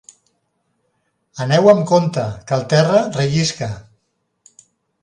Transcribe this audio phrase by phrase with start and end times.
[1.45, 3.71] Aneu amb compte, que el terra rellisca.